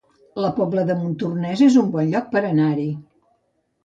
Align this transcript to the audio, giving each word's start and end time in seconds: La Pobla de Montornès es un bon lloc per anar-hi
La 0.43 0.49
Pobla 0.59 0.85
de 0.87 0.95
Montornès 1.01 1.61
es 1.65 1.77
un 1.81 1.91
bon 1.97 2.09
lloc 2.13 2.31
per 2.37 2.43
anar-hi 2.47 2.87